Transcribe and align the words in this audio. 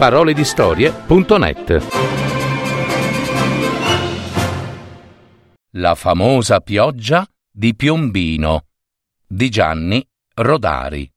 www.paroledistorie.net 0.00 1.86
La 5.72 5.94
famosa 5.94 6.60
pioggia 6.60 7.28
di 7.50 7.74
Piombino 7.74 8.64
di 9.26 9.50
Gianni 9.50 10.02
Rodari 10.36 11.12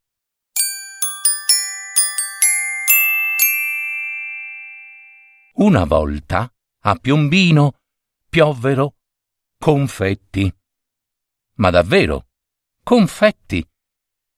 Una 5.54 5.86
volta 5.86 6.52
a 6.82 6.96
Piombino 6.96 7.80
piovvero 8.28 8.96
confetti. 9.58 10.54
Ma 11.56 11.70
davvero, 11.70 12.26
confetti. 12.84 13.66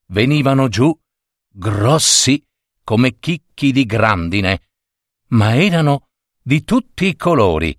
Venivano 0.10 0.68
giù 0.68 0.96
grossi 1.48 2.46
come 2.86 3.18
chicchi 3.18 3.72
di 3.72 3.86
grandine, 3.86 4.62
ma 5.30 5.56
erano 5.56 6.10
di 6.40 6.64
tutti 6.64 7.08
i 7.08 7.16
colori, 7.16 7.76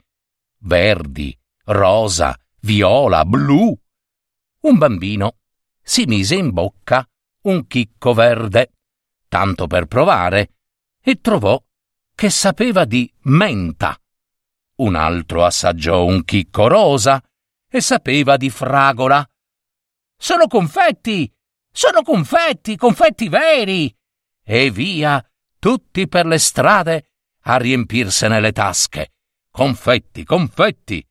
verdi, 0.62 1.34
rosa, 1.66 2.36
viola, 2.62 3.24
blu. 3.24 3.74
Un 4.62 4.78
bambino 4.78 5.36
si 5.80 6.04
mise 6.06 6.34
in 6.34 6.50
bocca 6.50 7.08
un 7.42 7.68
chicco 7.68 8.12
verde, 8.14 8.72
tanto 9.28 9.68
per 9.68 9.86
provare, 9.86 10.54
e 11.00 11.20
trovò 11.20 11.62
che 12.12 12.28
sapeva 12.28 12.84
di 12.84 13.10
menta. 13.22 13.96
Un 14.78 14.96
altro 14.96 15.44
assaggiò 15.44 16.04
un 16.04 16.24
chicco 16.24 16.66
rosa 16.66 17.22
e 17.70 17.80
sapeva 17.80 18.36
di 18.36 18.50
fragola. 18.50 19.24
Sono 20.18 20.48
confetti! 20.48 21.32
Sono 21.70 22.02
confetti, 22.02 22.76
confetti 22.76 23.28
veri! 23.28 23.96
E 24.48 24.70
via, 24.70 25.24
tutti 25.58 26.06
per 26.06 26.24
le 26.24 26.38
strade 26.38 27.10
a 27.42 27.56
riempirsene 27.56 28.38
le 28.38 28.52
tasche. 28.52 29.14
Confetti, 29.50 30.24
confetti! 30.24 31.04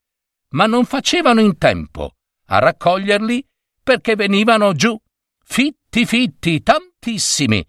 Ma 0.52 0.68
non 0.68 0.86
facevano 0.86 1.42
in 1.42 1.58
tempo 1.58 2.16
a 2.46 2.60
raccoglierli 2.60 3.46
perché 3.84 4.16
venivano 4.16 4.72
giù, 4.74 4.98
fitti 5.44 6.06
fitti, 6.06 6.64
tantissimi. 6.64 7.68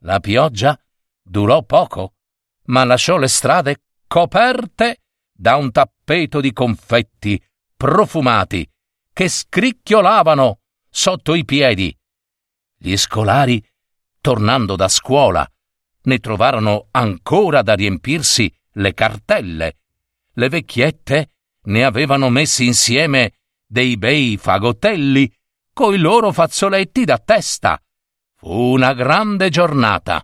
La 0.00 0.18
pioggia 0.18 0.76
durò 1.22 1.62
poco 1.62 2.14
ma 2.68 2.84
lasciò 2.84 3.16
le 3.16 3.28
strade 3.28 3.82
coperte 4.06 5.02
da 5.32 5.56
un 5.56 5.70
tappeto 5.70 6.40
di 6.40 6.52
confetti 6.52 7.42
profumati 7.76 8.68
che 9.12 9.28
scricchiolavano 9.28 10.60
sotto 10.88 11.34
i 11.34 11.44
piedi. 11.44 11.96
Gli 12.76 12.96
scolari, 12.96 13.64
tornando 14.28 14.76
da 14.76 14.88
scuola, 14.88 15.50
ne 16.02 16.18
trovarono 16.18 16.88
ancora 16.90 17.62
da 17.62 17.72
riempirsi 17.72 18.54
le 18.72 18.92
cartelle. 18.92 19.78
Le 20.34 20.48
vecchiette 20.50 21.30
ne 21.62 21.82
avevano 21.82 22.28
messi 22.28 22.66
insieme 22.66 23.38
dei 23.66 23.96
bei 23.96 24.36
fagottelli 24.36 25.34
coi 25.72 25.96
loro 25.96 26.30
fazzoletti 26.30 27.06
da 27.06 27.16
testa. 27.16 27.82
Fu 28.34 28.52
una 28.52 28.92
grande 28.92 29.48
giornata. 29.48 30.22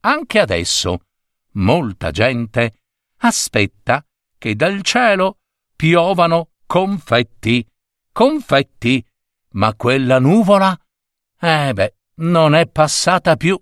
Anche 0.00 0.38
adesso 0.38 1.06
molta 1.52 2.10
gente 2.10 2.74
aspetta 3.20 4.04
che 4.36 4.54
dal 4.54 4.82
cielo 4.82 5.38
piovano 5.74 6.50
confetti, 6.66 7.66
confetti, 8.12 9.02
ma 9.52 9.72
quella 9.74 10.18
nuvola, 10.18 10.78
eh 11.40 11.72
beh, 11.72 11.94
non 12.16 12.54
è 12.54 12.68
passata 12.68 13.36
più 13.36 13.60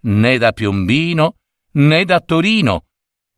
né 0.00 0.38
da 0.38 0.52
Piombino 0.52 1.36
né 1.72 2.04
da 2.04 2.20
Torino 2.20 2.84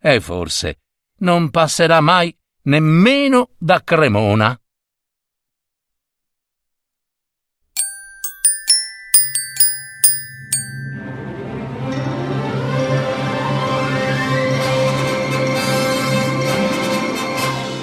e 0.00 0.20
forse 0.20 0.80
non 1.18 1.50
passerà 1.50 2.00
mai 2.00 2.36
nemmeno 2.62 3.50
da 3.58 3.82
Cremona. 3.82 4.58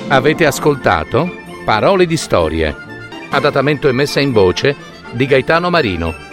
Avete 0.10 0.46
ascoltato 0.46 1.28
Parole 1.66 2.06
di 2.06 2.18
storie, 2.18 2.76
adattamento 3.32 3.88
e 3.88 3.94
messa 3.94 4.20
in 4.20 4.32
voce 4.32 4.76
di 5.14 5.26
Gaetano 5.26 5.72
Marino 5.72 6.33